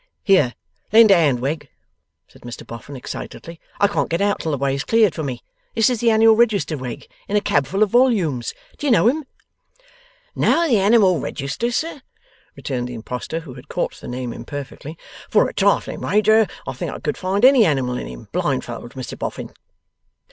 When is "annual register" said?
6.09-6.75